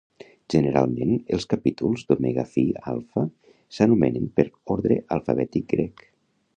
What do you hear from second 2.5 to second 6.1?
Phi Alpha s'anomenen per ordre alfabètic grec.